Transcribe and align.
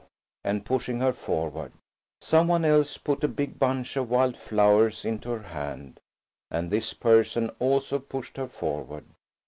and 0.43 0.65
pushing 0.65 0.99
her 0.99 1.13
forward. 1.13 1.71
Some 2.21 2.47
one 2.47 2.65
else 2.65 2.97
put 2.97 3.23
a 3.23 3.27
big 3.27 3.59
bunch 3.59 3.95
of 3.95 4.09
wild 4.09 4.35
flowers 4.35 5.05
into 5.05 5.29
her 5.29 5.49
hand, 5.49 5.99
and 6.49 6.71
this 6.71 6.91
person 6.91 7.51
also 7.59 7.99
pushed 7.99 8.37
her 8.37 8.47
forward. 8.47 9.05